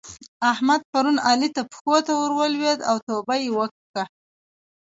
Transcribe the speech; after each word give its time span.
احمد 0.51 0.81
پرون 0.91 1.17
علي 1.29 1.49
ته 1.55 1.61
پښو 1.71 1.95
ته 2.05 2.11
ور 2.19 2.31
ولېد 2.39 2.79
او 2.89 2.95
توبه 3.07 3.35
يې 3.43 3.49
وکښه. 3.57 4.03